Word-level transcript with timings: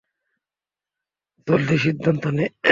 জলদি 1.47 1.77
সিদ্ধান্ত 1.77 2.23
নে। 2.27 2.45